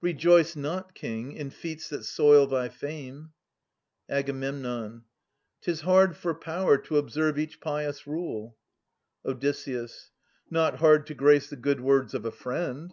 [0.00, 0.92] Rejoice not.
[0.92, 3.30] King, in feats that soil thy fame!
[4.08, 4.26] Ag.
[4.34, 8.56] 'Tis hard for power to observe each pious rule.
[9.24, 9.44] Od.
[10.50, 12.92] Not hard to grace the good words of a friend.